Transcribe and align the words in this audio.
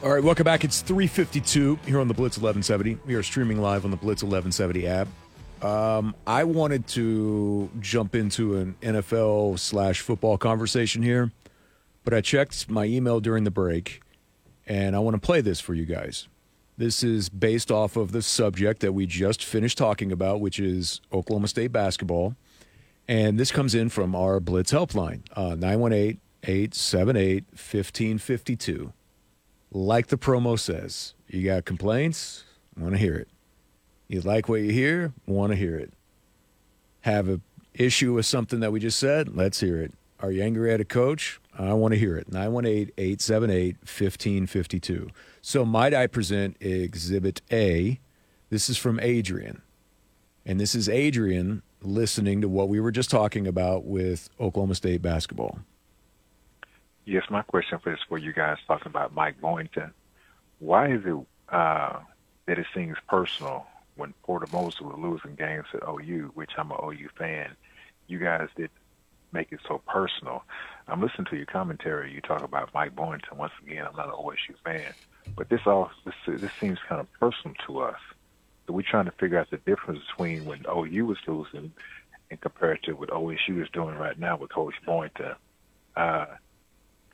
All 0.00 0.10
right, 0.10 0.22
welcome 0.22 0.44
back. 0.44 0.62
It's 0.62 0.80
352 0.82 1.80
here 1.84 1.98
on 1.98 2.06
the 2.06 2.14
Blitz 2.14 2.38
1170. 2.38 2.98
We 3.04 3.16
are 3.16 3.22
streaming 3.24 3.60
live 3.60 3.84
on 3.84 3.90
the 3.90 3.96
Blitz 3.96 4.22
1170 4.22 4.86
app. 4.86 5.08
Um, 5.60 6.14
I 6.24 6.44
wanted 6.44 6.86
to 6.88 7.68
jump 7.80 8.14
into 8.14 8.58
an 8.58 8.76
NFL 8.80 9.58
slash 9.58 10.00
football 10.00 10.38
conversation 10.38 11.02
here, 11.02 11.32
but 12.04 12.14
I 12.14 12.20
checked 12.20 12.70
my 12.70 12.84
email 12.84 13.18
during 13.18 13.42
the 13.42 13.50
break, 13.50 14.00
and 14.68 14.94
I 14.94 15.00
want 15.00 15.14
to 15.14 15.20
play 15.20 15.40
this 15.40 15.58
for 15.58 15.74
you 15.74 15.84
guys. 15.84 16.28
This 16.76 17.02
is 17.02 17.28
based 17.28 17.72
off 17.72 17.96
of 17.96 18.12
the 18.12 18.22
subject 18.22 18.82
that 18.82 18.92
we 18.92 19.04
just 19.04 19.42
finished 19.42 19.78
talking 19.78 20.12
about, 20.12 20.40
which 20.40 20.60
is 20.60 21.00
Oklahoma 21.12 21.48
State 21.48 21.72
basketball. 21.72 22.36
And 23.08 23.36
this 23.36 23.50
comes 23.50 23.74
in 23.74 23.88
from 23.88 24.14
our 24.14 24.38
Blitz 24.38 24.70
helpline, 24.70 25.22
uh, 25.32 25.56
918 25.56 26.20
878 26.44 27.46
1552. 27.50 28.92
Like 29.70 30.06
the 30.06 30.16
promo 30.16 30.58
says, 30.58 31.14
you 31.26 31.44
got 31.44 31.64
complaints? 31.64 32.44
Want 32.76 32.92
to 32.92 32.98
hear 32.98 33.16
it. 33.16 33.28
You 34.08 34.20
like 34.22 34.48
what 34.48 34.60
you 34.60 34.70
hear? 34.70 35.12
Want 35.26 35.52
to 35.52 35.56
hear 35.56 35.76
it. 35.76 35.92
Have 37.02 37.28
a 37.28 37.40
issue 37.74 38.14
with 38.14 38.26
something 38.26 38.60
that 38.60 38.72
we 38.72 38.80
just 38.80 38.98
said? 38.98 39.36
Let's 39.36 39.60
hear 39.60 39.80
it. 39.80 39.92
Are 40.20 40.32
you 40.32 40.42
angry 40.42 40.72
at 40.72 40.80
a 40.80 40.84
coach? 40.84 41.40
I 41.56 41.72
want 41.74 41.92
to 41.92 41.98
hear 41.98 42.16
it. 42.16 42.32
918 42.32 42.92
878 42.96 43.76
1552. 43.80 45.10
So, 45.42 45.64
might 45.64 45.94
I 45.94 46.06
present 46.06 46.56
Exhibit 46.60 47.42
A? 47.52 48.00
This 48.50 48.68
is 48.68 48.78
from 48.78 48.98
Adrian. 49.00 49.62
And 50.46 50.58
this 50.58 50.74
is 50.74 50.88
Adrian 50.88 51.62
listening 51.82 52.40
to 52.40 52.48
what 52.48 52.68
we 52.68 52.80
were 52.80 52.90
just 52.90 53.10
talking 53.10 53.46
about 53.46 53.84
with 53.84 54.30
Oklahoma 54.40 54.74
State 54.74 55.02
basketball. 55.02 55.60
Yes, 57.08 57.24
my 57.30 57.40
question 57.40 57.80
is 57.86 57.98
for 58.06 58.18
you 58.18 58.34
guys 58.34 58.58
talking 58.66 58.88
about 58.88 59.14
Mike 59.14 59.40
Boynton. 59.40 59.94
Why 60.58 60.92
is 60.92 61.00
it 61.06 61.16
uh, 61.48 62.00
that 62.44 62.58
it 62.58 62.66
seems 62.74 62.98
personal 63.08 63.64
when 63.96 64.12
Porter 64.24 64.46
Moser 64.52 64.84
was 64.84 64.98
losing 64.98 65.34
games 65.34 65.64
at 65.72 65.88
OU, 65.88 66.32
which 66.34 66.50
I'm 66.58 66.70
an 66.70 66.76
OU 66.84 67.08
fan? 67.18 67.56
You 68.08 68.18
guys 68.18 68.48
did 68.56 68.68
make 69.32 69.52
it 69.52 69.60
so 69.66 69.80
personal. 69.86 70.44
I'm 70.86 71.00
listening 71.00 71.28
to 71.30 71.36
your 71.36 71.46
commentary. 71.46 72.12
You 72.12 72.20
talk 72.20 72.42
about 72.42 72.74
Mike 72.74 72.94
Boynton. 72.94 73.38
Once 73.38 73.54
again, 73.66 73.86
I'm 73.86 73.96
not 73.96 74.08
an 74.08 74.12
OSU 74.12 74.56
fan, 74.62 74.92
but 75.34 75.48
this 75.48 75.60
all 75.64 75.90
this, 76.04 76.14
this 76.26 76.52
seems 76.60 76.78
kind 76.86 77.00
of 77.00 77.10
personal 77.14 77.56
to 77.68 77.80
us. 77.80 78.00
So 78.66 78.74
we're 78.74 78.82
trying 78.82 79.06
to 79.06 79.12
figure 79.12 79.38
out 79.38 79.48
the 79.50 79.56
difference 79.56 80.00
between 80.10 80.44
when 80.44 80.66
OU 80.70 81.06
was 81.06 81.18
losing 81.26 81.72
and 82.30 82.38
compared 82.38 82.82
to 82.82 82.92
what 82.92 83.08
OSU 83.08 83.62
is 83.62 83.70
doing 83.72 83.96
right 83.96 84.18
now 84.18 84.36
with 84.36 84.52
Coach 84.52 84.74
Boynton. 84.84 85.36
Uh, 85.96 86.26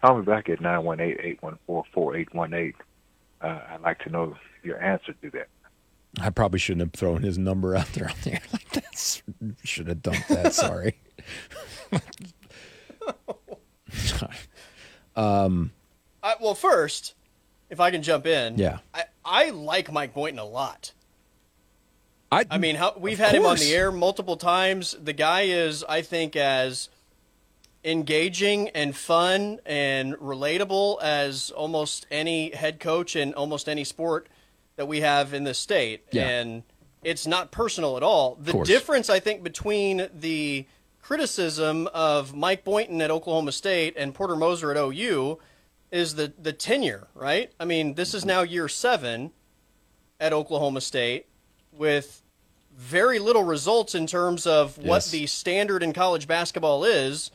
Call 0.04 0.18
me 0.18 0.22
back 0.22 0.50
at 0.50 0.60
918-814-4818. 0.60 2.74
Uh, 3.40 3.58
I'd 3.70 3.80
like 3.80 4.00
to 4.00 4.10
know 4.10 4.36
your 4.62 4.78
answer 4.82 5.14
to 5.22 5.30
that. 5.30 5.48
I 6.20 6.28
probably 6.28 6.58
shouldn't 6.58 6.82
have 6.82 6.92
thrown 6.92 7.22
his 7.22 7.38
number 7.38 7.74
out 7.74 7.90
there 7.94 8.10
on 8.10 8.16
there 8.22 8.42
like 8.52 8.68
that. 8.72 9.22
Should 9.64 9.88
have 9.88 10.02
dumped 10.02 10.28
that. 10.28 10.52
Sorry. 10.52 11.00
um, 15.16 15.72
I, 16.22 16.34
well, 16.38 16.54
first, 16.54 17.14
if 17.70 17.80
I 17.80 17.90
can 17.90 18.02
jump 18.02 18.26
in, 18.26 18.58
yeah, 18.58 18.80
I, 18.92 19.04
I 19.24 19.48
like 19.50 19.90
Mike 19.90 20.12
Boynton 20.12 20.38
a 20.38 20.44
lot. 20.44 20.92
I, 22.30 22.44
I 22.50 22.58
mean, 22.58 22.76
how, 22.76 22.92
we've 22.98 23.18
had 23.18 23.34
him 23.34 23.46
on 23.46 23.56
the 23.56 23.74
air 23.74 23.90
multiple 23.90 24.36
times. 24.36 24.94
The 25.02 25.14
guy 25.14 25.42
is, 25.42 25.82
I 25.84 26.02
think, 26.02 26.36
as 26.36 26.90
engaging 27.84 28.68
and 28.70 28.96
fun 28.96 29.60
and 29.66 30.14
relatable 30.14 31.00
as 31.02 31.50
almost 31.50 32.06
any 32.10 32.50
head 32.50 32.80
coach 32.80 33.14
in 33.14 33.34
almost 33.34 33.68
any 33.68 33.84
sport 33.84 34.28
that 34.76 34.88
we 34.88 35.00
have 35.00 35.34
in 35.34 35.44
the 35.44 35.54
state. 35.54 36.04
Yeah. 36.10 36.26
And 36.28 36.62
it's 37.02 37.26
not 37.26 37.50
personal 37.50 37.96
at 37.96 38.02
all. 38.02 38.36
The 38.40 38.62
difference, 38.64 39.10
I 39.10 39.20
think, 39.20 39.42
between 39.42 40.08
the 40.14 40.66
criticism 41.02 41.86
of 41.92 42.34
Mike 42.34 42.64
Boynton 42.64 43.02
at 43.02 43.10
Oklahoma 43.10 43.52
State 43.52 43.94
and 43.96 44.14
Porter 44.14 44.36
Moser 44.36 44.70
at 44.70 44.76
OU 44.78 45.38
is 45.92 46.14
the, 46.14 46.32
the 46.40 46.52
tenure, 46.52 47.08
right? 47.14 47.52
I 47.60 47.66
mean, 47.66 47.94
this 47.94 48.14
is 48.14 48.24
now 48.24 48.40
year 48.40 48.68
seven 48.68 49.32
at 50.18 50.32
Oklahoma 50.32 50.80
State 50.80 51.26
with 51.70 52.22
very 52.74 53.18
little 53.18 53.44
results 53.44 53.94
in 53.94 54.06
terms 54.06 54.46
of 54.46 54.78
what 54.78 54.86
Yes. 54.96 55.10
the 55.10 55.26
standard 55.26 55.82
in 55.82 55.92
college 55.92 56.26
basketball 56.26 56.84
is 56.84 57.30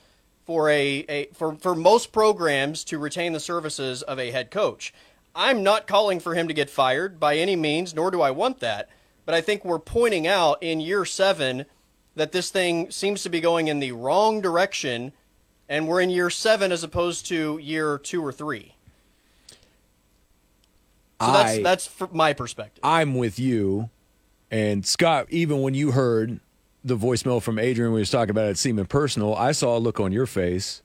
for 0.50 0.68
a, 0.72 1.06
a 1.08 1.26
for, 1.36 1.54
for 1.58 1.76
most 1.76 2.12
programs 2.12 2.84
to 2.84 2.98
retain 2.98 3.34
the 3.34 3.40
services 3.40 4.02
of 4.02 4.18
a 4.18 4.32
head 4.32 4.50
coach. 4.50 4.92
I'm 5.36 5.62
not 5.62 5.86
calling 5.86 6.20
for 6.20 6.34
him 6.34 6.48
to 6.48 6.56
get 6.56 6.72
fired 6.72 7.20
by 7.20 7.38
any 7.38 7.56
means, 7.56 7.94
nor 7.94 8.10
do 8.10 8.20
I 8.24 8.32
want 8.32 8.60
that. 8.62 8.90
But 9.28 9.36
I 9.36 9.42
think 9.42 9.64
we're 9.64 9.78
pointing 9.78 10.26
out 10.26 10.58
in 10.64 10.80
year 10.80 11.06
seven 11.06 11.68
that 12.16 12.32
this 12.32 12.50
thing 12.50 12.90
seems 12.90 13.22
to 13.22 13.30
be 13.30 13.40
going 13.40 13.68
in 13.68 13.80
the 13.80 13.92
wrong 13.92 14.42
direction, 14.42 15.12
and 15.70 15.88
we're 15.88 16.02
in 16.02 16.10
year 16.10 16.32
seven 16.32 16.72
as 16.72 16.84
opposed 16.84 17.28
to 17.28 17.60
year 17.60 18.00
two 18.00 18.26
or 18.26 18.32
three. 18.32 18.74
So 21.22 21.32
that's 21.32 21.60
I- 21.60 21.62
that's 21.62 21.92
my 22.12 22.34
perspective. 22.34 22.80
I'm 22.84 23.14
with 23.14 23.38
you. 23.38 23.92
And 24.50 24.84
Scott, 24.84 25.28
even 25.30 25.62
when 25.62 25.76
you 25.76 25.92
heard 25.92 26.40
the 26.84 26.98
voicemail 26.98 27.42
from 27.42 27.60
Adrian 27.60 27.92
he 27.94 28.00
was 28.00 28.10
talking 28.10 28.32
about 28.32 28.50
it 28.50 28.58
seeming 28.58 28.86
personal, 28.86 29.36
I 29.36 29.52
saw 29.52 29.78
a 29.78 29.80
look 29.80 30.00
on 30.00 30.12
your 30.12 30.26
face. 30.26 30.82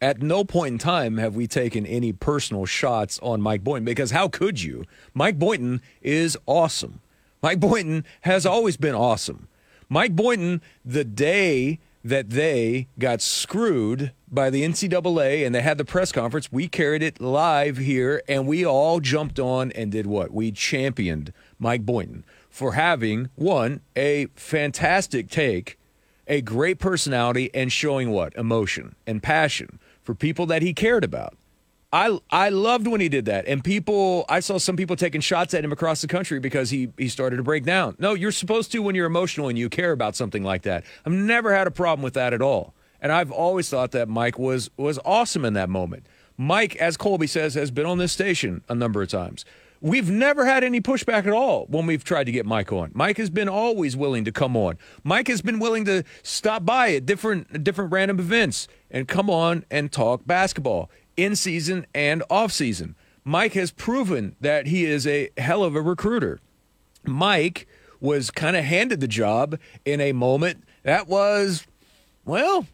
At 0.00 0.20
no 0.20 0.44
point 0.44 0.72
in 0.72 0.78
time 0.78 1.18
have 1.18 1.34
we 1.34 1.46
taken 1.46 1.86
any 1.86 2.12
personal 2.12 2.66
shots 2.66 3.18
on 3.22 3.40
Mike 3.40 3.64
Boynton 3.64 3.84
because 3.84 4.10
how 4.10 4.28
could 4.28 4.62
you? 4.62 4.84
Mike 5.14 5.38
Boynton 5.38 5.80
is 6.02 6.36
awesome. 6.46 7.00
Mike 7.42 7.60
Boynton 7.60 8.04
has 8.22 8.44
always 8.44 8.76
been 8.76 8.94
awesome. 8.94 9.48
Mike 9.88 10.16
Boynton, 10.16 10.60
the 10.84 11.04
day 11.04 11.78
that 12.02 12.30
they 12.30 12.86
got 12.98 13.22
screwed 13.22 14.12
by 14.30 14.50
the 14.50 14.62
NCAA 14.62 15.46
and 15.46 15.54
they 15.54 15.62
had 15.62 15.78
the 15.78 15.84
press 15.84 16.12
conference, 16.12 16.52
we 16.52 16.68
carried 16.68 17.02
it 17.02 17.20
live 17.20 17.78
here 17.78 18.22
and 18.28 18.46
we 18.46 18.64
all 18.64 19.00
jumped 19.00 19.38
on 19.38 19.72
and 19.72 19.90
did 19.90 20.06
what? 20.06 20.32
We 20.32 20.52
championed 20.52 21.32
Mike 21.58 21.86
Boynton 21.86 22.24
for 22.54 22.74
having, 22.74 23.28
one, 23.34 23.80
a 23.96 24.26
fantastic 24.36 25.28
take, 25.28 25.76
a 26.28 26.40
great 26.40 26.78
personality, 26.78 27.50
and 27.52 27.72
showing 27.72 28.10
what? 28.10 28.32
Emotion 28.36 28.94
and 29.08 29.20
passion 29.20 29.80
for 30.04 30.14
people 30.14 30.46
that 30.46 30.62
he 30.62 30.72
cared 30.72 31.02
about. 31.02 31.36
I 31.92 32.16
I 32.30 32.50
loved 32.50 32.86
when 32.86 33.00
he 33.00 33.08
did 33.08 33.24
that. 33.24 33.48
And 33.48 33.64
people 33.64 34.24
I 34.28 34.38
saw 34.38 34.58
some 34.58 34.76
people 34.76 34.94
taking 34.94 35.20
shots 35.20 35.52
at 35.52 35.64
him 35.64 35.72
across 35.72 36.00
the 36.00 36.06
country 36.06 36.38
because 36.38 36.70
he 36.70 36.90
he 36.96 37.08
started 37.08 37.38
to 37.38 37.42
break 37.42 37.64
down. 37.64 37.96
No, 37.98 38.14
you're 38.14 38.30
supposed 38.30 38.70
to 38.70 38.78
when 38.82 38.94
you're 38.94 39.06
emotional 39.06 39.48
and 39.48 39.58
you 39.58 39.68
care 39.68 39.90
about 39.90 40.14
something 40.14 40.44
like 40.44 40.62
that. 40.62 40.84
I've 41.04 41.12
never 41.12 41.52
had 41.52 41.66
a 41.66 41.72
problem 41.72 42.04
with 42.04 42.14
that 42.14 42.32
at 42.32 42.40
all. 42.40 42.72
And 43.00 43.10
I've 43.10 43.32
always 43.32 43.68
thought 43.68 43.90
that 43.90 44.08
Mike 44.08 44.38
was 44.38 44.70
was 44.76 45.00
awesome 45.04 45.44
in 45.44 45.54
that 45.54 45.68
moment. 45.68 46.06
Mike, 46.36 46.76
as 46.76 46.96
Colby 46.96 47.26
says, 47.26 47.54
has 47.54 47.72
been 47.72 47.86
on 47.86 47.98
this 47.98 48.12
station 48.12 48.62
a 48.68 48.76
number 48.76 49.02
of 49.02 49.08
times. 49.08 49.44
We've 49.84 50.10
never 50.10 50.46
had 50.46 50.64
any 50.64 50.80
pushback 50.80 51.26
at 51.26 51.34
all 51.34 51.66
when 51.66 51.84
we've 51.84 52.02
tried 52.02 52.24
to 52.24 52.32
get 52.32 52.46
Mike 52.46 52.72
on. 52.72 52.90
Mike 52.94 53.18
has 53.18 53.28
been 53.28 53.50
always 53.50 53.94
willing 53.94 54.24
to 54.24 54.32
come 54.32 54.56
on. 54.56 54.78
Mike 55.02 55.28
has 55.28 55.42
been 55.42 55.58
willing 55.58 55.84
to 55.84 56.04
stop 56.22 56.64
by 56.64 56.94
at 56.94 57.04
different 57.04 57.62
different 57.62 57.92
random 57.92 58.18
events 58.18 58.66
and 58.90 59.06
come 59.06 59.28
on 59.28 59.66
and 59.70 59.92
talk 59.92 60.26
basketball 60.26 60.90
in 61.18 61.36
season 61.36 61.84
and 61.94 62.22
off 62.30 62.50
season. 62.50 62.96
Mike 63.24 63.52
has 63.52 63.72
proven 63.72 64.36
that 64.40 64.68
he 64.68 64.86
is 64.86 65.06
a 65.06 65.28
hell 65.36 65.62
of 65.62 65.76
a 65.76 65.82
recruiter. 65.82 66.40
Mike 67.04 67.68
was 68.00 68.30
kind 68.30 68.56
of 68.56 68.64
handed 68.64 69.00
the 69.00 69.06
job 69.06 69.58
in 69.84 70.00
a 70.00 70.12
moment 70.12 70.64
that 70.84 71.08
was, 71.08 71.66
well, 72.24 72.66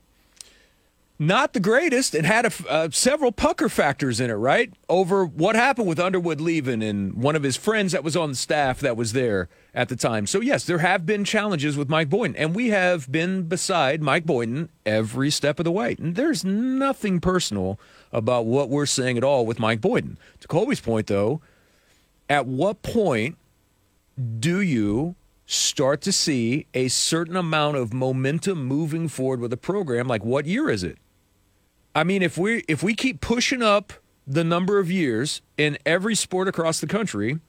not 1.20 1.52
the 1.52 1.60
greatest. 1.60 2.14
It 2.14 2.24
had 2.24 2.46
a, 2.46 2.52
uh, 2.66 2.88
several 2.90 3.30
pucker 3.30 3.68
factors 3.68 4.20
in 4.20 4.30
it, 4.30 4.34
right? 4.34 4.72
Over 4.88 5.26
what 5.26 5.54
happened 5.54 5.86
with 5.86 6.00
Underwood 6.00 6.40
leaving 6.40 6.82
and 6.82 7.12
one 7.12 7.36
of 7.36 7.42
his 7.42 7.58
friends 7.58 7.92
that 7.92 8.02
was 8.02 8.16
on 8.16 8.30
the 8.30 8.36
staff 8.36 8.80
that 8.80 8.96
was 8.96 9.12
there 9.12 9.50
at 9.74 9.90
the 9.90 9.96
time. 9.96 10.26
So, 10.26 10.40
yes, 10.40 10.64
there 10.64 10.78
have 10.78 11.04
been 11.04 11.24
challenges 11.24 11.76
with 11.76 11.90
Mike 11.90 12.08
Boynton, 12.08 12.42
and 12.42 12.54
we 12.54 12.70
have 12.70 13.12
been 13.12 13.42
beside 13.42 14.00
Mike 14.00 14.24
Boynton 14.24 14.70
every 14.86 15.30
step 15.30 15.60
of 15.60 15.64
the 15.64 15.70
way. 15.70 15.94
And 15.98 16.16
there's 16.16 16.42
nothing 16.42 17.20
personal 17.20 17.78
about 18.12 18.46
what 18.46 18.70
we're 18.70 18.86
saying 18.86 19.18
at 19.18 19.24
all 19.24 19.44
with 19.44 19.58
Mike 19.58 19.82
Boynton. 19.82 20.16
To 20.40 20.48
Colby's 20.48 20.80
point, 20.80 21.06
though, 21.06 21.42
at 22.30 22.46
what 22.46 22.80
point 22.80 23.36
do 24.38 24.62
you 24.62 25.16
start 25.44 26.00
to 26.00 26.12
see 26.12 26.66
a 26.72 26.88
certain 26.88 27.36
amount 27.36 27.76
of 27.76 27.92
momentum 27.92 28.64
moving 28.64 29.06
forward 29.06 29.40
with 29.40 29.52
a 29.52 29.58
program? 29.58 30.08
Like, 30.08 30.24
what 30.24 30.46
year 30.46 30.70
is 30.70 30.82
it? 30.82 30.96
I 31.94 32.04
mean, 32.04 32.22
if 32.22 32.38
we 32.38 32.64
if 32.68 32.82
we 32.82 32.94
keep 32.94 33.20
pushing 33.20 33.62
up 33.62 33.92
the 34.26 34.44
number 34.44 34.78
of 34.78 34.90
years 34.90 35.42
in 35.56 35.76
every 35.84 36.14
sport 36.14 36.46
across 36.46 36.80
the 36.80 36.86
country, 36.86 37.40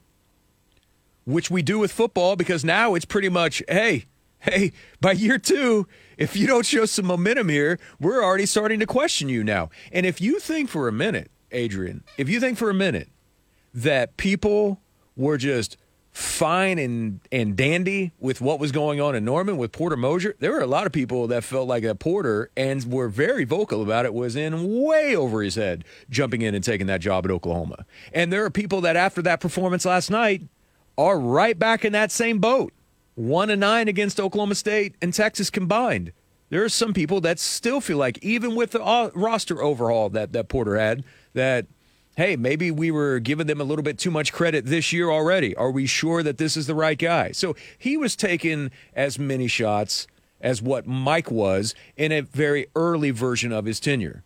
which 1.26 1.52
we 1.52 1.62
do 1.62 1.80
with 1.80 1.92
football, 1.92 2.36
because 2.36 2.66
now 2.66 2.96
it's 2.96 3.06
pretty 3.06 3.30
much, 3.30 3.62
hey, 3.70 4.06
hey, 4.40 4.72
by 5.00 5.12
year 5.12 5.38
two, 5.38 5.88
if 6.18 6.36
you 6.36 6.48
don't 6.48 6.66
show 6.66 6.86
some 6.86 7.06
momentum 7.06 7.50
here, 7.50 7.80
we're 8.00 8.24
already 8.24 8.48
starting 8.48 8.80
to 8.80 8.88
question 8.88 9.30
you 9.30 9.44
now. 9.44 9.70
And 9.92 10.06
if 10.06 10.20
you 10.20 10.40
think 10.40 10.70
for 10.70 10.88
a 10.88 10.92
minute, 10.92 11.30
Adrian, 11.52 12.04
if 12.18 12.28
you 12.30 12.40
think 12.40 12.58
for 12.58 12.70
a 12.70 12.74
minute 12.74 13.10
that 13.74 14.18
people 14.18 14.82
were 15.16 15.38
just 15.38 15.78
fine 16.12 16.78
and, 16.78 17.22
and 17.32 17.56
dandy 17.56 18.12
with 18.20 18.42
what 18.42 18.60
was 18.60 18.72
going 18.72 19.00
on 19.00 19.16
in 19.16 19.24
Norman 19.24 19.58
with 19.58 19.72
Porter 19.72 19.96
Moser. 19.96 20.36
There 20.40 20.52
were 20.52 20.60
a 20.60 20.68
lot 20.68 20.86
of 20.86 20.92
people 20.92 21.28
that 21.28 21.44
felt 21.44 21.68
like 21.68 21.84
a 21.84 21.96
Porter 21.96 22.50
and 22.58 22.84
were 22.92 23.08
very 23.08 23.46
vocal 23.46 23.82
about 23.82 24.06
it 24.06 24.14
was 24.14 24.36
in 24.36 24.84
way 24.84 25.16
over 25.16 25.42
his 25.42 25.56
head 25.56 25.86
jumping 26.10 26.42
in 26.42 26.54
and 26.54 26.64
taking 26.64 26.88
that 26.88 27.02
job 27.02 27.26
at 27.26 27.32
Oklahoma. 27.32 27.86
And 28.14 28.32
there 28.32 28.44
are 28.44 28.50
people 28.50 28.82
that 28.82 28.96
after 28.96 29.22
that 29.22 29.40
performance 29.40 29.86
last 29.86 30.12
night 30.12 30.44
are 30.98 31.18
right 31.18 31.58
back 31.58 31.86
in 31.86 31.94
that 31.94 32.12
same 32.12 32.40
boat. 32.40 32.74
One 33.16 33.50
and 33.50 33.62
nine 33.62 33.88
against 33.88 34.20
Oklahoma 34.20 34.56
State 34.56 34.96
and 35.02 35.14
Texas 35.14 35.50
combined. 35.50 36.12
There 36.50 36.64
are 36.64 36.70
some 36.70 36.94
people 36.94 37.22
that 37.22 37.40
still 37.40 37.80
feel 37.80 37.98
like, 37.98 38.22
even 38.22 38.56
with 38.56 38.72
the 38.72 38.84
uh, 38.84 39.12
roster 39.16 39.64
overhaul 39.64 40.10
that, 40.10 40.34
that 40.34 40.50
Porter 40.50 40.78
had, 40.78 41.06
that– 41.34 41.68
hey, 42.22 42.36
maybe 42.36 42.70
we 42.70 42.92
were 42.92 43.20
giving 43.20 43.48
them 43.48 43.60
a 43.60 43.64
little 43.64 43.84
bit 43.84 43.98
too 43.98 44.12
much 44.12 44.32
credit 44.32 44.66
this 44.66 44.94
year 44.94 45.10
already. 45.10 45.56
Are 45.56 45.72
we 45.72 45.88
sure 45.88 46.22
that 46.22 46.38
this 46.38 46.56
is 46.56 46.68
the 46.68 46.76
right 46.76 46.98
guy? 46.98 47.32
So 47.32 47.56
he 47.78 47.98
was 47.98 48.16
taking 48.16 48.70
as 48.94 49.18
many 49.18 49.48
shots 49.48 50.08
as 50.40 50.62
what 50.62 50.86
Mike 50.86 51.32
was 51.32 51.74
in 51.98 52.12
a 52.12 52.22
very 52.22 52.68
early 52.76 53.12
version 53.12 53.52
of 53.52 53.66
his 53.66 53.80
tenure. 53.80 54.24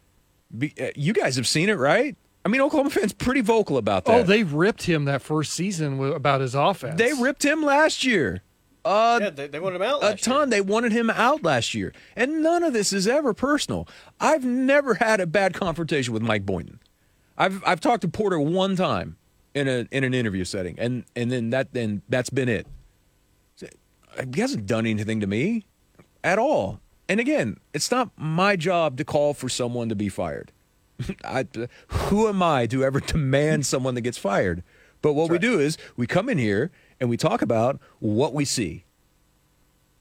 Be, 0.55 0.73
uh, 0.79 0.87
you 0.95 1.13
guys 1.13 1.35
have 1.37 1.47
seen 1.47 1.69
it, 1.69 1.77
right? 1.77 2.15
I 2.43 2.49
mean, 2.49 2.61
Oklahoma 2.61 2.89
fans 2.89 3.13
pretty 3.13 3.41
vocal 3.41 3.77
about 3.77 4.05
that. 4.05 4.13
Oh, 4.13 4.23
they 4.23 4.43
ripped 4.43 4.83
him 4.83 5.05
that 5.05 5.21
first 5.21 5.53
season 5.53 5.99
about 5.99 6.41
his 6.41 6.53
offense. 6.53 6.97
They 6.97 7.13
ripped 7.13 7.43
him 7.43 7.63
last 7.63 8.03
year. 8.03 8.43
Uh, 8.83 9.19
yeah, 9.19 9.29
they, 9.31 9.47
they, 9.47 9.59
wanted 9.59 9.77
him 9.77 9.81
out. 9.81 10.03
a 10.03 10.15
ton. 10.15 10.37
Year. 10.37 10.45
They 10.47 10.61
wanted 10.61 10.91
him 10.91 11.09
out 11.09 11.43
last 11.43 11.73
year, 11.73 11.91
and 12.15 12.43
none 12.43 12.63
of 12.63 12.71
this 12.71 12.93
is 12.93 13.07
ever 13.07 13.33
personal. 13.33 13.87
I've 14.19 14.45
never 14.45 14.93
had 14.95 15.19
a 15.19 15.25
bad 15.25 15.55
confrontation 15.55 16.13
with 16.13 16.21
Mike 16.21 16.45
Boynton. 16.45 16.79
I've 17.37 17.63
I've 17.65 17.79
talked 17.79 18.01
to 18.01 18.07
Porter 18.07 18.39
one 18.39 18.75
time 18.75 19.17
in 19.53 19.67
a 19.67 19.87
in 19.91 20.03
an 20.03 20.13
interview 20.13 20.43
setting, 20.43 20.77
and 20.79 21.05
and 21.15 21.31
then 21.31 21.49
that 21.49 21.73
then 21.73 22.01
that's 22.09 22.29
been 22.29 22.49
it. 22.49 22.67
He 24.33 24.39
hasn't 24.39 24.65
done 24.65 24.85
anything 24.85 25.19
to 25.19 25.27
me 25.27 25.65
at 26.23 26.39
all. 26.39 26.79
And 27.09 27.19
again, 27.19 27.57
it's 27.73 27.91
not 27.91 28.11
my 28.17 28.55
job 28.55 28.97
to 28.97 29.03
call 29.03 29.33
for 29.33 29.49
someone 29.49 29.89
to 29.89 29.95
be 29.95 30.07
fired. 30.07 30.51
I, 31.25 31.45
who 31.87 32.27
am 32.27 32.41
I 32.41 32.65
to 32.67 32.83
ever 32.83 32.99
demand 33.01 33.65
someone 33.65 33.93
that 33.95 34.01
gets 34.01 34.17
fired? 34.17 34.63
But 35.01 35.13
what 35.13 35.29
we 35.29 35.37
do 35.37 35.59
is 35.59 35.77
we 35.95 36.07
come 36.07 36.29
in 36.29 36.37
here 36.37 36.71
and 36.99 37.09
we 37.09 37.17
talk 37.17 37.41
about 37.41 37.79
what 37.99 38.33
we 38.33 38.45
see. 38.45 38.85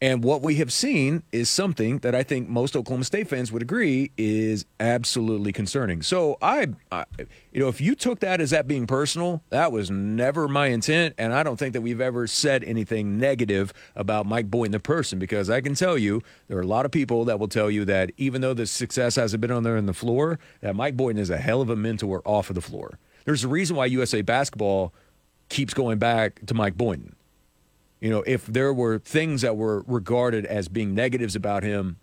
And 0.01 0.23
what 0.23 0.43
we 0.43 0.57
have 0.57 0.73
seen 0.73 1.23
is 1.33 1.49
something 1.49 1.99
that 1.99 2.15
I 2.15 2.23
think 2.23 2.49
most 2.49 2.77
Oklahoma 2.77 3.05
State 3.05 3.29
fans 3.29 3.51
would 3.53 3.63
agree 3.63 4.11
is 4.19 4.67
absolutely 4.79 5.53
concerning. 5.53 6.03
So 6.03 6.37
I, 6.43 6.69
I, 6.93 7.05
you 7.53 7.61
know, 7.61 7.69
if 7.69 7.81
you 7.81 7.95
took 7.95 8.21
that 8.21 8.41
as 8.41 8.51
that 8.51 8.69
being 8.69 8.87
personal, 8.87 9.43
that 9.51 9.73
was 9.73 9.91
never 9.91 10.47
my 10.47 10.67
intent, 10.67 11.15
and 11.17 11.33
I 11.33 11.43
don't 11.43 11.57
think 11.57 11.73
that 11.73 11.81
we've 11.81 12.01
ever 12.01 12.27
said 12.27 12.65
anything 12.65 13.19
negative 13.19 13.73
about 13.97 14.27
Mike 14.27 14.51
Boynton 14.51 14.73
the 14.73 14.81
person 14.81 15.19
because 15.19 15.49
I 15.49 15.61
can 15.61 15.75
tell 15.75 15.97
you 15.97 16.21
there 16.49 16.59
are 16.59 16.63
a 16.63 16.67
lot 16.67 16.85
of 16.85 16.91
people 16.91 17.25
that 17.27 17.39
will 17.39 17.49
tell 17.49 17.71
you 17.71 17.85
that 17.87 18.11
even 18.17 18.41
though 18.41 18.55
the 18.55 18.67
success 18.67 19.17
hasn't 19.17 19.41
been 19.41 19.51
on 19.51 19.63
there 19.63 19.77
on 19.77 19.87
the 19.87 19.95
floor, 19.95 20.39
that 20.61 20.77
Mike 20.77 20.97
Boynton 20.97 21.23
is 21.23 21.31
a 21.31 21.39
hell 21.39 21.63
of 21.63 21.71
a 21.71 21.77
mentor 21.77 22.21
off 22.25 22.51
of 22.51 22.55
the 22.55 22.61
floor. 22.61 22.99
There's 23.25 23.45
a 23.45 23.49
reason 23.49 23.77
why 23.77 23.87
USA 23.87 24.21
basketball 24.21 24.93
keeps 25.49 25.73
going 25.73 25.99
back 25.99 26.45
to 26.47 26.55
Mike 26.55 26.77
Boynton 26.77 27.15
you 28.01 28.11
know, 28.11 28.23
if 28.27 28.47
there 28.47 28.73
were 28.73 28.99
things 28.99 29.43
that 29.43 29.57
were 29.57 29.83
regarded 29.87 30.47
as 30.47 30.69
being 30.69 30.95
negatives 30.95 31.35
about 31.35 31.63
him 31.63 31.97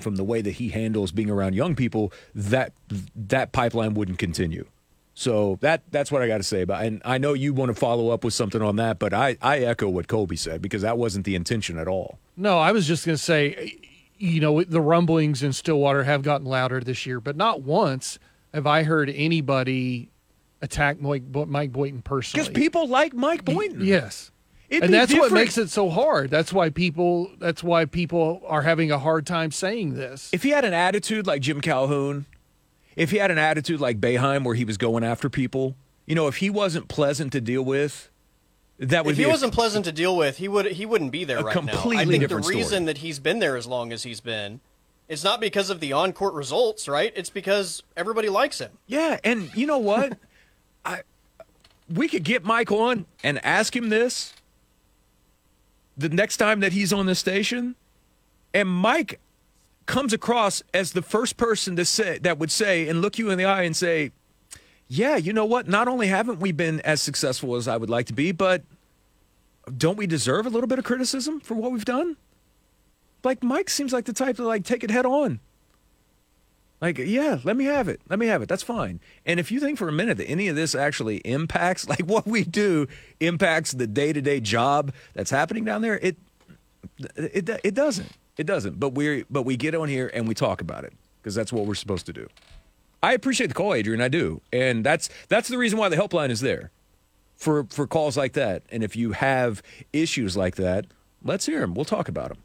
from 0.00 0.16
the 0.16 0.24
way 0.24 0.40
that 0.42 0.52
he 0.52 0.68
handles 0.68 1.12
being 1.12 1.30
around 1.30 1.54
young 1.54 1.74
people, 1.74 2.12
that 2.34 2.72
that 3.16 3.52
pipeline 3.52 3.94
wouldn't 3.94 4.18
continue. 4.18 4.66
So 5.14 5.58
that 5.62 5.82
that's 5.90 6.12
what 6.12 6.22
I 6.22 6.28
got 6.28 6.36
to 6.36 6.44
say 6.44 6.62
about. 6.62 6.84
And 6.84 7.02
I 7.04 7.18
know 7.18 7.32
you 7.32 7.52
want 7.52 7.70
to 7.70 7.74
follow 7.74 8.10
up 8.10 8.22
with 8.22 8.34
something 8.34 8.62
on 8.62 8.76
that, 8.76 9.00
but 9.00 9.12
I 9.12 9.36
I 9.42 9.58
echo 9.58 9.88
what 9.88 10.06
Colby 10.06 10.36
said 10.36 10.62
because 10.62 10.82
that 10.82 10.96
wasn't 10.96 11.24
the 11.24 11.34
intention 11.34 11.76
at 11.76 11.88
all. 11.88 12.18
No, 12.36 12.58
I 12.58 12.70
was 12.70 12.86
just 12.86 13.04
going 13.04 13.16
to 13.16 13.22
say, 13.22 13.78
you 14.16 14.40
know, 14.40 14.62
the 14.62 14.80
rumblings 14.80 15.42
in 15.42 15.52
Stillwater 15.52 16.04
have 16.04 16.22
gotten 16.22 16.46
louder 16.46 16.80
this 16.80 17.04
year, 17.04 17.20
but 17.20 17.36
not 17.36 17.62
once 17.62 18.20
have 18.54 18.66
I 18.66 18.84
heard 18.84 19.10
anybody 19.10 20.08
attack 20.62 21.00
Mike, 21.00 21.22
Mike 21.32 21.72
Boynton 21.72 22.02
personally. 22.02 22.48
Because 22.48 22.56
people 22.56 22.86
like 22.86 23.12
Mike 23.12 23.44
Boynton. 23.44 23.84
Yes. 23.84 24.30
It'd 24.68 24.84
and 24.84 24.94
that's 24.94 25.10
different. 25.10 25.32
what 25.32 25.40
makes 25.40 25.56
it 25.56 25.70
so 25.70 25.88
hard. 25.88 26.30
That's 26.30 26.52
why 26.52 26.68
people. 26.68 27.30
That's 27.38 27.62
why 27.62 27.86
people 27.86 28.42
are 28.46 28.62
having 28.62 28.90
a 28.90 28.98
hard 28.98 29.26
time 29.26 29.50
saying 29.50 29.94
this. 29.94 30.28
If 30.32 30.42
he 30.42 30.50
had 30.50 30.64
an 30.64 30.74
attitude 30.74 31.26
like 31.26 31.40
Jim 31.40 31.60
Calhoun, 31.62 32.26
if 32.94 33.10
he 33.10 33.16
had 33.16 33.30
an 33.30 33.38
attitude 33.38 33.80
like 33.80 33.98
Boeheim, 33.98 34.44
where 34.44 34.54
he 34.54 34.64
was 34.64 34.76
going 34.76 35.04
after 35.04 35.30
people, 35.30 35.74
you 36.06 36.14
know, 36.14 36.26
if 36.26 36.36
he 36.36 36.50
wasn't 36.50 36.88
pleasant 36.88 37.32
to 37.32 37.40
deal 37.40 37.64
with, 37.64 38.10
that 38.78 39.06
would. 39.06 39.12
If 39.12 39.18
he 39.18 39.24
a, 39.24 39.28
wasn't 39.28 39.54
pleasant 39.54 39.86
to 39.86 39.92
deal 39.92 40.14
with, 40.14 40.36
he 40.36 40.48
would 40.48 40.66
he 40.66 40.84
wouldn't 40.84 41.12
be 41.12 41.24
there 41.24 41.42
right 41.42 41.52
completely 41.52 41.96
now. 41.96 42.02
I 42.02 42.04
think 42.04 42.28
the 42.28 42.36
reason 42.36 42.66
story. 42.66 42.84
that 42.84 42.98
he's 42.98 43.18
been 43.18 43.38
there 43.38 43.56
as 43.56 43.66
long 43.66 43.90
as 43.90 44.02
he's 44.02 44.20
been, 44.20 44.60
it's 45.08 45.24
not 45.24 45.40
because 45.40 45.70
of 45.70 45.80
the 45.80 45.94
on 45.94 46.12
court 46.12 46.34
results, 46.34 46.88
right? 46.88 47.12
It's 47.16 47.30
because 47.30 47.82
everybody 47.96 48.28
likes 48.28 48.58
him. 48.58 48.72
Yeah, 48.86 49.18
and 49.24 49.50
you 49.56 49.66
know 49.66 49.78
what, 49.78 50.18
I 50.84 51.02
we 51.92 52.06
could 52.06 52.24
get 52.24 52.44
Mike 52.44 52.70
on 52.70 53.06
and 53.24 53.42
ask 53.44 53.74
him 53.74 53.88
this 53.88 54.34
the 55.98 56.08
next 56.08 56.36
time 56.36 56.60
that 56.60 56.72
he's 56.72 56.92
on 56.92 57.06
the 57.06 57.14
station, 57.14 57.74
and 58.54 58.68
Mike 58.68 59.20
comes 59.86 60.12
across 60.12 60.62
as 60.72 60.92
the 60.92 61.02
first 61.02 61.36
person 61.36 61.74
to 61.76 61.84
say 61.84 62.18
that 62.18 62.38
would 62.38 62.52
say 62.52 62.88
and 62.88 63.02
look 63.02 63.18
you 63.18 63.30
in 63.30 63.38
the 63.38 63.44
eye 63.44 63.62
and 63.62 63.76
say, 63.76 64.12
"Yeah, 64.86 65.16
you 65.16 65.32
know 65.32 65.44
what? 65.44 65.66
Not 65.66 65.88
only 65.88 66.06
haven't 66.06 66.40
we 66.40 66.52
been 66.52 66.80
as 66.82 67.02
successful 67.02 67.56
as 67.56 67.66
I 67.66 67.76
would 67.76 67.90
like 67.90 68.06
to 68.06 68.12
be, 68.12 68.30
but 68.32 68.62
don't 69.76 69.98
we 69.98 70.06
deserve 70.06 70.46
a 70.46 70.50
little 70.50 70.68
bit 70.68 70.78
of 70.78 70.84
criticism 70.84 71.40
for 71.40 71.54
what 71.54 71.72
we've 71.72 71.84
done?" 71.84 72.16
Like 73.24 73.42
Mike 73.42 73.68
seems 73.68 73.92
like 73.92 74.04
the 74.04 74.12
type 74.12 74.36
to 74.36 74.46
like 74.46 74.64
take 74.64 74.84
it 74.84 74.90
head 74.90 75.04
on. 75.04 75.40
Like, 76.80 76.98
yeah, 76.98 77.38
let 77.42 77.56
me 77.56 77.64
have 77.64 77.88
it. 77.88 78.00
Let 78.08 78.18
me 78.18 78.26
have 78.26 78.40
it. 78.40 78.48
That's 78.48 78.62
fine. 78.62 79.00
And 79.26 79.40
if 79.40 79.50
you 79.50 79.58
think 79.58 79.78
for 79.78 79.88
a 79.88 79.92
minute 79.92 80.16
that 80.18 80.26
any 80.26 80.48
of 80.48 80.56
this 80.56 80.74
actually 80.74 81.16
impacts, 81.18 81.88
like 81.88 82.02
what 82.02 82.26
we 82.26 82.44
do 82.44 82.86
impacts 83.20 83.72
the 83.72 83.86
day 83.86 84.12
to 84.12 84.20
day 84.20 84.40
job 84.40 84.92
that's 85.14 85.30
happening 85.30 85.64
down 85.64 85.82
there, 85.82 85.98
it, 85.98 86.16
it, 87.16 87.48
it 87.64 87.74
doesn't. 87.74 88.12
It 88.36 88.46
doesn't. 88.46 88.78
But 88.78 88.90
we 88.94 89.24
but 89.28 89.42
we 89.42 89.56
get 89.56 89.74
on 89.74 89.88
here 89.88 90.10
and 90.14 90.28
we 90.28 90.34
talk 90.34 90.60
about 90.60 90.84
it 90.84 90.92
because 91.20 91.34
that's 91.34 91.52
what 91.52 91.66
we're 91.66 91.74
supposed 91.74 92.06
to 92.06 92.12
do. 92.12 92.28
I 93.02 93.12
appreciate 93.12 93.48
the 93.48 93.54
call, 93.54 93.74
Adrian. 93.74 94.00
I 94.00 94.08
do, 94.08 94.40
and 94.52 94.84
that's 94.84 95.08
that's 95.28 95.48
the 95.48 95.58
reason 95.58 95.78
why 95.78 95.88
the 95.88 95.96
helpline 95.96 96.30
is 96.30 96.40
there 96.40 96.70
for 97.36 97.64
for 97.64 97.86
calls 97.86 98.16
like 98.16 98.34
that. 98.34 98.62
And 98.70 98.84
if 98.84 98.94
you 98.94 99.12
have 99.12 99.62
issues 99.92 100.36
like 100.36 100.56
that, 100.56 100.86
let's 101.22 101.46
hear 101.46 101.60
them. 101.60 101.74
We'll 101.74 101.84
talk 101.84 102.08
about 102.08 102.28
them. 102.28 102.38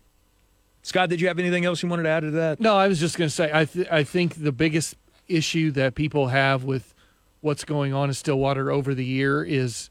Scott, 0.84 1.10
did 1.10 1.22
you 1.22 1.28
have 1.30 1.40
anything 1.40 1.66
else 1.66 1.82
you 1.82 1.90
wanted 1.90 2.04
to 2.04 2.10
add 2.10 2.20
to 2.22 2.32
that? 2.32 2.60
No, 2.60 2.76
I 2.76 2.88
was 2.88 3.00
just 3.00 3.18
going 3.18 3.30
to 3.30 3.34
say 3.34 3.50
I 3.52 3.66
th- 3.66 3.88
I 3.90 4.04
think 4.04 4.36
the 4.36 4.52
biggest 4.52 4.96
issue 5.28 5.72
that 5.72 5.96
people 5.96 6.28
have 6.28 6.66
with 6.66 6.94
what's 7.42 7.64
going 7.64 7.94
on 7.94 8.10
in 8.10 8.14
Stillwater 8.14 8.70
over 8.70 8.94
the 8.94 9.06
year 9.06 9.44
is 9.44 9.90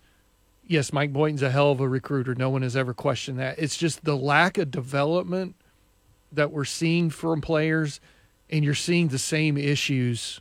yes, 0.66 0.92
Mike 0.92 1.12
Boynton's 1.12 1.42
a 1.42 1.50
hell 1.50 1.70
of 1.72 1.80
a 1.80 1.88
recruiter. 1.88 2.34
No 2.34 2.50
one 2.50 2.62
has 2.62 2.76
ever 2.76 2.94
questioned 2.94 3.38
that. 3.38 3.58
It's 3.58 3.76
just 3.76 4.04
the 4.04 4.16
lack 4.16 4.58
of 4.58 4.70
development 4.70 5.56
that 6.30 6.50
we're 6.50 6.64
seeing 6.64 7.10
from 7.10 7.40
players, 7.40 8.00
and 8.50 8.64
you're 8.64 8.74
seeing 8.74 9.08
the 9.08 9.18
same 9.18 9.56
issues 9.56 10.40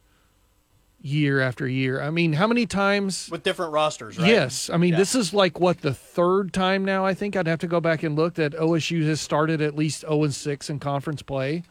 year 1.02 1.42
after 1.42 1.68
year. 1.68 2.02
I 2.02 2.12
mean, 2.12 2.34
how 2.34 2.48
many 2.48 2.66
times 2.66 3.30
with 3.30 3.44
different 3.44 3.74
rosters, 3.74 4.18
right? 4.18 4.28
Yes. 4.28 4.70
I 4.70 4.78
mean, 4.78 4.92
yeah. 4.92 4.98
this 4.98 5.16
is 5.16 5.34
like 5.34 5.60
what 5.60 5.82
the 5.82 5.94
third 5.94 6.54
time 6.54 6.86
now. 6.86 7.06
I 7.06 7.14
think 7.14 7.36
I'd 7.36 7.48
have 7.48 7.60
to 7.60 7.68
go 7.68 7.80
back 7.80 8.04
and 8.04 8.16
look 8.16 8.36
that 8.36 8.54
OSU 8.54 9.06
has 9.08 9.20
started 9.20 9.62
at 9.62 9.76
least 9.76 10.02
0 10.02 10.24
and 10.24 10.36
6 10.36 10.70
in 10.70 10.80
conference 10.80 11.22
play. 11.22 11.64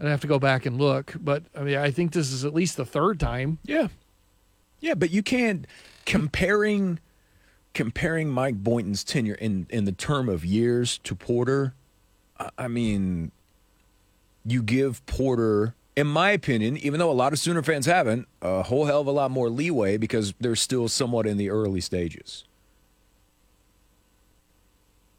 I'd 0.00 0.06
have 0.06 0.20
to 0.20 0.26
go 0.26 0.38
back 0.38 0.66
and 0.66 0.78
look, 0.78 1.14
but 1.18 1.44
I 1.56 1.62
mean, 1.62 1.76
I 1.76 1.90
think 1.90 2.12
this 2.12 2.32
is 2.32 2.44
at 2.44 2.54
least 2.54 2.76
the 2.76 2.84
third 2.84 3.18
time. 3.18 3.58
Yeah. 3.64 3.88
Yeah, 4.80 4.94
but 4.94 5.10
you 5.10 5.22
can't 5.22 5.66
comparing 6.06 7.00
comparing 7.74 8.28
Mike 8.28 8.62
Boynton's 8.62 9.02
tenure 9.02 9.34
in 9.34 9.66
in 9.70 9.84
the 9.84 9.92
term 9.92 10.28
of 10.28 10.44
years 10.44 10.98
to 10.98 11.14
Porter. 11.14 11.74
I 12.56 12.68
mean, 12.68 13.32
you 14.44 14.62
give 14.62 15.04
Porter 15.06 15.74
in 15.98 16.06
my 16.06 16.30
opinion, 16.30 16.76
even 16.76 17.00
though 17.00 17.10
a 17.10 17.12
lot 17.12 17.32
of 17.32 17.40
Sooner 17.40 17.60
fans 17.60 17.84
haven't, 17.84 18.28
a 18.40 18.62
whole 18.62 18.84
hell 18.84 19.00
of 19.00 19.08
a 19.08 19.10
lot 19.10 19.32
more 19.32 19.50
leeway 19.50 19.96
because 19.96 20.32
they're 20.38 20.54
still 20.54 20.86
somewhat 20.86 21.26
in 21.26 21.38
the 21.38 21.50
early 21.50 21.80
stages. 21.80 22.44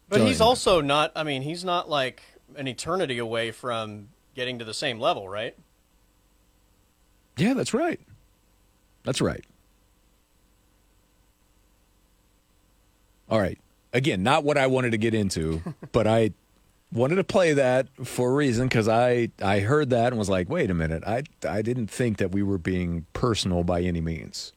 But 0.08 0.22
he's 0.22 0.40
also 0.40 0.80
not, 0.80 1.12
I 1.14 1.22
mean, 1.22 1.42
he's 1.42 1.66
not 1.66 1.90
like 1.90 2.22
an 2.56 2.66
eternity 2.66 3.18
away 3.18 3.50
from 3.50 4.08
getting 4.34 4.58
to 4.58 4.64
the 4.64 4.72
same 4.72 4.98
level, 4.98 5.28
right? 5.28 5.54
Yeah, 7.36 7.52
that's 7.52 7.74
right. 7.74 8.00
That's 9.04 9.20
right. 9.20 9.44
All 13.28 13.38
right. 13.38 13.58
Again, 13.92 14.22
not 14.22 14.44
what 14.44 14.56
I 14.56 14.66
wanted 14.66 14.92
to 14.92 14.98
get 14.98 15.12
into, 15.12 15.60
but 15.92 16.06
I 16.06 16.30
wanted 16.92 17.16
to 17.16 17.24
play 17.24 17.52
that 17.52 17.88
for 18.04 18.30
a 18.30 18.34
reason 18.34 18.68
because 18.68 18.88
I 18.88 19.30
I 19.42 19.60
heard 19.60 19.90
that 19.90 20.08
and 20.08 20.18
was 20.18 20.28
like, 20.28 20.48
wait 20.48 20.70
a 20.70 20.74
minute, 20.74 21.02
I 21.06 21.22
I 21.48 21.62
didn't 21.62 21.88
think 21.88 22.18
that 22.18 22.32
we 22.32 22.42
were 22.42 22.58
being 22.58 23.06
personal 23.12 23.64
by 23.64 23.82
any 23.82 24.00
means. 24.00 24.52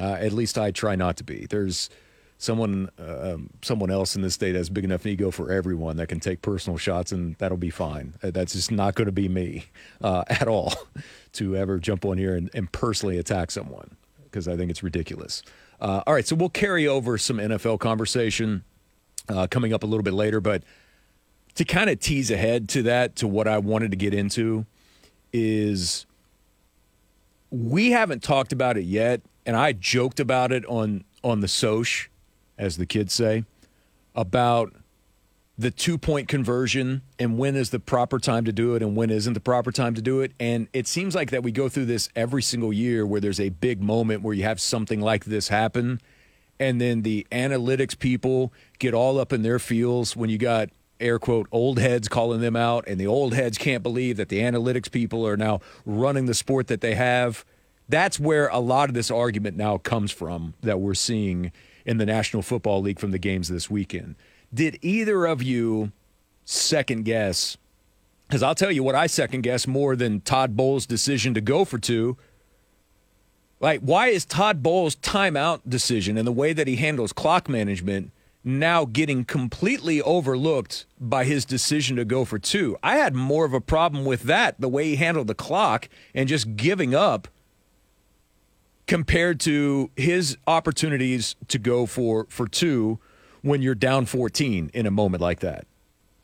Uh, 0.00 0.12
at 0.14 0.32
least 0.32 0.56
I 0.56 0.70
try 0.70 0.96
not 0.96 1.16
to 1.18 1.24
be. 1.24 1.46
There's 1.48 1.90
someone 2.38 2.90
uh, 2.98 3.34
um, 3.34 3.50
someone 3.62 3.90
else 3.90 4.16
in 4.16 4.22
this 4.22 4.34
state 4.34 4.54
has 4.54 4.68
big 4.68 4.84
enough 4.84 5.06
ego 5.06 5.30
for 5.30 5.52
everyone 5.52 5.96
that 5.96 6.08
can 6.08 6.18
take 6.18 6.42
personal 6.42 6.76
shots, 6.76 7.12
and 7.12 7.36
that'll 7.36 7.56
be 7.56 7.70
fine. 7.70 8.14
Uh, 8.22 8.30
that's 8.30 8.54
just 8.54 8.72
not 8.72 8.94
going 8.94 9.06
to 9.06 9.12
be 9.12 9.28
me 9.28 9.66
uh, 10.00 10.24
at 10.28 10.48
all 10.48 10.72
to 11.34 11.56
ever 11.56 11.78
jump 11.78 12.04
on 12.04 12.18
here 12.18 12.34
and, 12.34 12.50
and 12.54 12.72
personally 12.72 13.18
attack 13.18 13.50
someone 13.50 13.96
because 14.24 14.48
I 14.48 14.56
think 14.56 14.70
it's 14.70 14.82
ridiculous. 14.82 15.42
Uh, 15.80 16.02
all 16.06 16.14
right, 16.14 16.26
so 16.26 16.34
we'll 16.34 16.48
carry 16.48 16.86
over 16.86 17.18
some 17.18 17.36
NFL 17.36 17.78
conversation 17.80 18.64
uh, 19.28 19.46
coming 19.50 19.72
up 19.72 19.82
a 19.82 19.86
little 19.86 20.02
bit 20.02 20.14
later, 20.14 20.40
but 20.40 20.62
to 21.54 21.64
kind 21.64 21.90
of 21.90 22.00
tease 22.00 22.30
ahead 22.30 22.68
to 22.70 22.82
that, 22.84 23.16
to 23.16 23.28
what 23.28 23.46
I 23.46 23.58
wanted 23.58 23.90
to 23.90 23.96
get 23.96 24.14
into, 24.14 24.66
is 25.32 26.06
we 27.50 27.90
haven't 27.90 28.22
talked 28.22 28.52
about 28.52 28.76
it 28.76 28.84
yet, 28.84 29.20
and 29.44 29.56
I 29.56 29.72
joked 29.72 30.20
about 30.20 30.52
it 30.52 30.64
on 30.66 31.04
on 31.22 31.40
the 31.40 31.48
Soch 31.48 32.08
as 32.58 32.76
the 32.76 32.86
kids 32.86 33.12
say, 33.12 33.44
about 34.14 34.72
the 35.58 35.70
two 35.70 35.98
point 35.98 36.28
conversion 36.28 37.02
and 37.18 37.36
when 37.36 37.56
is 37.56 37.70
the 37.70 37.78
proper 37.78 38.18
time 38.18 38.44
to 38.44 38.52
do 38.52 38.74
it 38.74 38.82
and 38.82 38.96
when 38.96 39.10
isn't 39.10 39.34
the 39.34 39.40
proper 39.40 39.70
time 39.70 39.94
to 39.94 40.02
do 40.02 40.20
it. 40.20 40.32
And 40.40 40.68
it 40.72 40.86
seems 40.86 41.14
like 41.14 41.30
that 41.30 41.42
we 41.42 41.52
go 41.52 41.68
through 41.68 41.86
this 41.86 42.08
every 42.16 42.42
single 42.42 42.72
year 42.72 43.04
where 43.06 43.20
there's 43.20 43.40
a 43.40 43.50
big 43.50 43.82
moment 43.82 44.22
where 44.22 44.34
you 44.34 44.44
have 44.44 44.60
something 44.60 45.00
like 45.00 45.26
this 45.26 45.48
happen. 45.48 46.00
And 46.58 46.80
then 46.80 47.02
the 47.02 47.26
analytics 47.32 47.98
people 47.98 48.52
get 48.78 48.94
all 48.94 49.18
up 49.18 49.32
in 49.32 49.42
their 49.42 49.58
feels 49.58 50.16
when 50.16 50.30
you 50.30 50.38
got 50.38 50.70
air 51.02 51.18
quote 51.18 51.48
old 51.52 51.78
heads 51.78 52.08
calling 52.08 52.40
them 52.40 52.56
out. 52.56 52.84
And 52.86 52.98
the 53.00 53.06
old 53.06 53.34
heads 53.34 53.58
can't 53.58 53.82
believe 53.82 54.16
that 54.16 54.28
the 54.28 54.40
analytics 54.40 54.90
people 54.90 55.26
are 55.26 55.36
now 55.36 55.60
running 55.84 56.26
the 56.26 56.34
sport 56.34 56.68
that 56.68 56.80
they 56.80 56.94
have. 56.94 57.44
That's 57.88 58.18
where 58.18 58.48
a 58.48 58.58
lot 58.58 58.88
of 58.88 58.94
this 58.94 59.10
argument 59.10 59.56
now 59.56 59.78
comes 59.78 60.10
from 60.10 60.54
that 60.62 60.80
we're 60.80 60.94
seeing 60.94 61.52
in 61.84 61.98
the 61.98 62.06
National 62.06 62.42
Football 62.42 62.80
League 62.80 62.98
from 62.98 63.10
the 63.10 63.18
games 63.18 63.48
this 63.48 63.68
weekend. 63.68 64.14
Did 64.54 64.78
either 64.82 65.26
of 65.26 65.42
you 65.42 65.92
second 66.44 67.04
guess? 67.04 67.56
Because 68.26 68.42
I'll 68.42 68.54
tell 68.54 68.72
you 68.72 68.82
what 68.82 68.94
I 68.94 69.08
second 69.08 69.42
guess 69.42 69.66
more 69.66 69.96
than 69.96 70.20
Todd 70.20 70.56
Bowles' 70.56 70.86
decision 70.86 71.34
to 71.34 71.40
go 71.40 71.64
for 71.64 71.78
two. 71.78 72.16
Like, 73.60 73.80
why 73.80 74.08
is 74.08 74.24
Todd 74.24 74.62
Bowles' 74.62 74.96
timeout 74.96 75.60
decision 75.68 76.16
and 76.16 76.26
the 76.26 76.32
way 76.32 76.52
that 76.52 76.66
he 76.66 76.76
handles 76.76 77.12
clock 77.12 77.48
management 77.48 78.10
now 78.44 78.84
getting 78.84 79.24
completely 79.24 80.02
overlooked 80.02 80.86
by 81.00 81.24
his 81.24 81.44
decision 81.44 81.96
to 81.96 82.04
go 82.04 82.24
for 82.24 82.38
two? 82.38 82.76
I 82.82 82.96
had 82.96 83.14
more 83.14 83.44
of 83.44 83.54
a 83.54 83.60
problem 83.60 84.04
with 84.04 84.22
that, 84.24 84.60
the 84.60 84.68
way 84.68 84.84
he 84.84 84.96
handled 84.96 85.26
the 85.26 85.34
clock 85.34 85.88
and 86.14 86.28
just 86.28 86.56
giving 86.56 86.94
up 86.94 87.28
compared 88.86 89.40
to 89.40 89.90
his 89.96 90.36
opportunities 90.46 91.36
to 91.48 91.58
go 91.58 91.86
for 91.86 92.26
for 92.28 92.46
two 92.46 92.98
when 93.42 93.62
you're 93.62 93.74
down 93.74 94.06
14 94.06 94.70
in 94.72 94.86
a 94.86 94.90
moment 94.90 95.20
like 95.20 95.40
that. 95.40 95.66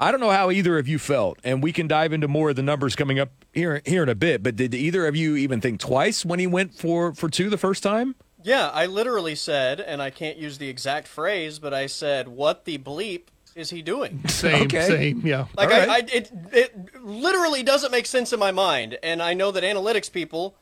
I 0.01 0.13
don't 0.13 0.21
know 0.21 0.31
how 0.31 0.51
either 0.51 0.79
of 0.79 0.87
you 0.87 0.99
felt, 0.99 1.41
and 1.43 1.61
we 1.61 1.73
can 1.73 1.89
dive 1.89 2.13
into 2.13 2.29
more 2.29 2.51
of 2.51 2.57
the 2.57 2.63
numbers 2.63 2.95
coming 2.95 3.19
up 3.19 3.31
here 3.53 3.83
here 3.85 4.03
in 4.03 4.09
a 4.09 4.15
bit. 4.15 4.43
But 4.43 4.55
did 4.55 4.75
either 4.75 5.07
of 5.07 5.17
you 5.17 5.35
even 5.37 5.61
think 5.61 5.81
twice 5.81 6.25
when 6.25 6.39
he 6.39 6.47
went 6.47 6.75
for 6.75 7.13
for 7.15 7.29
two 7.29 7.51
the 7.51 7.59
first 7.59 7.83
time? 7.83 8.15
Yeah, 8.49 8.71
I 8.73 8.87
literally 8.87 9.35
said, 9.35 9.79
and 9.79 10.01
I 10.01 10.09
can't 10.09 10.39
use 10.39 10.57
the 10.57 10.69
exact 10.71 11.07
phrase, 11.07 11.59
but 11.59 11.75
I 11.75 11.87
said, 11.87 12.29
"What 12.29 12.65
the 12.65 12.79
bleep 12.79 13.25
is 13.55 13.69
he 13.69 13.83
doing?" 13.83 14.23
Same, 14.29 14.63
Okay. 14.63 14.87
same, 14.87 15.21
yeah. 15.27 15.47
Like 15.55 15.71
All 15.71 15.79
right. 15.79 15.89
I, 15.89 15.95
I, 15.97 15.99
it, 16.11 16.33
it 16.53 17.05
literally 17.05 17.63
doesn't 17.63 17.91
make 17.91 18.07
sense 18.07 18.33
in 18.33 18.41
my 18.41 18.51
mind, 18.51 18.99
and 19.03 19.23
I 19.23 19.35
know 19.35 19.51
that 19.51 19.63
analytics 19.65 20.11
people 20.11 20.57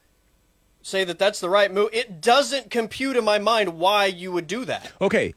say 0.83 1.05
that 1.05 1.19
that's 1.21 1.39
the 1.39 1.49
right 1.49 1.73
move. 1.73 1.91
It 1.93 2.21
doesn't 2.21 2.71
compute 2.71 3.17
in 3.17 3.25
my 3.25 3.39
mind 3.39 3.79
why 3.79 4.07
you 4.07 4.33
would 4.33 4.49
do 4.49 4.65
that. 4.65 4.93
Okay. 5.01 5.35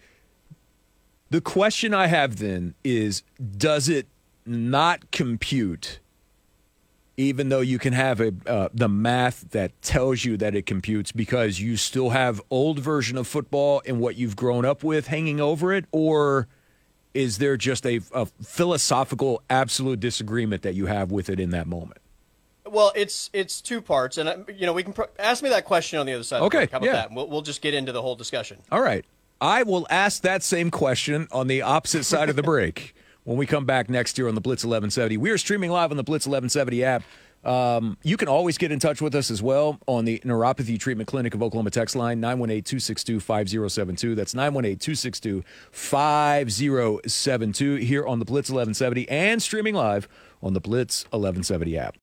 The 1.29 1.41
question 1.41 1.93
I 1.93 2.07
have 2.07 2.37
then 2.37 2.73
is 2.83 3.21
does 3.57 3.87
it 3.87 4.07
not 4.47 5.11
compute 5.11 5.99
even 7.19 7.49
though 7.49 7.59
you 7.59 7.77
can 7.77 7.91
have 7.91 8.21
a 8.21 8.33
uh, 8.47 8.69
the 8.73 8.87
math 8.87 9.51
that 9.51 9.81
tells 9.81 10.23
you 10.23 10.37
that 10.37 10.55
it 10.55 10.65
computes 10.65 11.11
because 11.11 11.59
you 11.59 11.75
still 11.75 12.11
have 12.11 12.41
old 12.49 12.79
version 12.79 13.17
of 13.17 13.27
football 13.27 13.81
and 13.85 13.99
what 13.99 14.15
you've 14.15 14.37
grown 14.37 14.63
up 14.63 14.85
with 14.85 15.07
hanging 15.07 15.41
over 15.41 15.73
it 15.73 15.83
or 15.91 16.47
is 17.13 17.37
there 17.37 17.57
just 17.57 17.85
a, 17.85 17.99
a 18.13 18.25
philosophical 18.41 19.41
absolute 19.49 19.99
disagreement 19.99 20.61
that 20.61 20.75
you 20.75 20.85
have 20.85 21.11
with 21.11 21.29
it 21.29 21.41
in 21.41 21.49
that 21.49 21.67
moment? 21.67 21.99
Well, 22.65 22.93
it's 22.95 23.29
it's 23.33 23.61
two 23.61 23.81
parts, 23.81 24.17
and 24.17 24.29
uh, 24.29 24.37
you 24.55 24.65
know 24.65 24.73
we 24.73 24.83
can 24.83 24.93
pro- 24.93 25.07
ask 25.17 25.43
me 25.43 25.49
that 25.49 25.65
question 25.65 25.99
on 25.99 26.05
the 26.05 26.13
other 26.13 26.23
side. 26.23 26.41
of 26.41 26.51
the 26.51 26.57
Okay, 26.57 26.71
how 26.71 26.77
about 26.77 26.85
yeah. 26.85 26.93
that? 26.93 27.11
We'll, 27.11 27.27
we'll 27.27 27.41
just 27.41 27.61
get 27.61 27.73
into 27.73 27.91
the 27.91 28.01
whole 28.01 28.15
discussion. 28.15 28.59
All 28.71 28.81
right. 28.81 29.03
I 29.41 29.63
will 29.63 29.87
ask 29.89 30.21
that 30.21 30.43
same 30.43 30.69
question 30.69 31.27
on 31.31 31.47
the 31.47 31.63
opposite 31.63 32.03
side 32.03 32.29
of 32.29 32.35
the 32.35 32.43
break 32.43 32.93
when 33.23 33.37
we 33.37 33.45
come 33.45 33.65
back 33.65 33.89
next 33.89 34.17
year 34.17 34.27
on 34.27 34.35
the 34.35 34.41
Blitz 34.41 34.63
1170. 34.63 35.17
We 35.17 35.31
are 35.31 35.37
streaming 35.37 35.71
live 35.71 35.91
on 35.91 35.97
the 35.97 36.03
Blitz 36.03 36.25
1170 36.25 36.83
app. 36.83 37.03
Um, 37.43 37.97
you 38.03 38.17
can 38.17 38.27
always 38.27 38.57
get 38.57 38.71
in 38.71 38.79
touch 38.79 39.01
with 39.01 39.15
us 39.15 39.31
as 39.31 39.41
well 39.41 39.79
on 39.87 40.05
the 40.05 40.19
Neuropathy 40.25 40.77
Treatment 40.77 41.07
Clinic 41.07 41.33
of 41.33 41.41
Oklahoma 41.41 41.69
text 41.69 41.95
line 41.95 42.19
918 42.19 42.63
262 42.63 43.21
5072. 43.21 44.15
That's 44.15 44.33
918 44.33 44.77
262 44.77 45.43
5072 45.71 47.75
here 47.75 48.05
on 48.05 48.19
the 48.19 48.25
Blitz 48.25 48.49
1170 48.49 49.07
and 49.09 49.41
streaming 49.41 49.75
live 49.75 50.09
on 50.43 50.53
the 50.53 50.59
Blitz 50.59 51.05
1170 51.05 51.77
app. 51.77 51.97